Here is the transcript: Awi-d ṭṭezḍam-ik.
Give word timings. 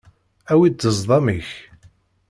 Awi-d 0.51 0.75
ṭṭezḍam-ik. 0.77 1.49